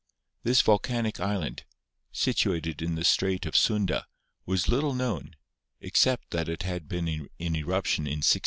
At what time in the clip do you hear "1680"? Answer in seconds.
8.25-8.39